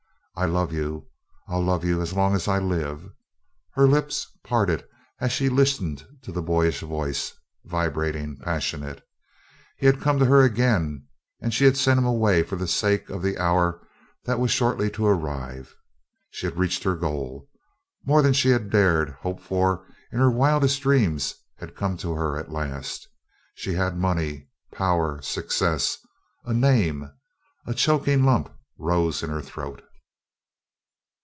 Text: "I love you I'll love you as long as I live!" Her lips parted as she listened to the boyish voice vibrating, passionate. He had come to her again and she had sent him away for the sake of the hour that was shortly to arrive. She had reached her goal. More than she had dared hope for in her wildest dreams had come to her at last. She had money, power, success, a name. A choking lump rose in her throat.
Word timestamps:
"I 0.33 0.45
love 0.45 0.73
you 0.73 1.07
I'll 1.47 1.61
love 1.63 1.85
you 1.85 2.01
as 2.01 2.13
long 2.13 2.33
as 2.33 2.47
I 2.47 2.57
live!" 2.57 3.07
Her 3.73 3.87
lips 3.87 4.25
parted 4.43 4.83
as 5.19 5.31
she 5.31 5.49
listened 5.49 6.03
to 6.23 6.31
the 6.31 6.41
boyish 6.41 6.79
voice 6.79 7.33
vibrating, 7.65 8.37
passionate. 8.37 9.05
He 9.77 9.85
had 9.85 10.01
come 10.01 10.17
to 10.17 10.25
her 10.25 10.41
again 10.41 11.05
and 11.41 11.53
she 11.53 11.65
had 11.65 11.77
sent 11.77 11.99
him 11.99 12.07
away 12.07 12.41
for 12.41 12.55
the 12.55 12.67
sake 12.67 13.07
of 13.09 13.21
the 13.21 13.37
hour 13.37 13.85
that 14.25 14.39
was 14.39 14.49
shortly 14.49 14.89
to 14.91 15.05
arrive. 15.05 15.75
She 16.31 16.47
had 16.47 16.57
reached 16.57 16.81
her 16.85 16.95
goal. 16.95 17.47
More 18.03 18.23
than 18.23 18.33
she 18.33 18.49
had 18.49 18.71
dared 18.71 19.09
hope 19.09 19.41
for 19.41 19.85
in 20.11 20.17
her 20.17 20.31
wildest 20.31 20.81
dreams 20.81 21.35
had 21.57 21.75
come 21.75 21.97
to 21.97 22.13
her 22.15 22.35
at 22.39 22.49
last. 22.49 23.07
She 23.53 23.73
had 23.73 23.95
money, 23.95 24.49
power, 24.73 25.21
success, 25.21 25.99
a 26.45 26.53
name. 26.53 27.11
A 27.67 27.75
choking 27.75 28.23
lump 28.23 28.51
rose 28.79 29.21
in 29.21 29.29
her 29.29 29.41
throat. 29.41 29.83